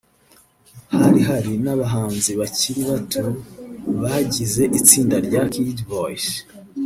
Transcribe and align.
Hari 0.99 1.19
hari 1.29 1.51
n’abahanzi 1.63 2.31
bakiri 2.39 2.81
bato 2.89 3.23
bagize 4.01 4.63
itsinda 4.79 5.17
rya 5.27 5.41
Kid 5.53 5.79
Voice 5.91 6.33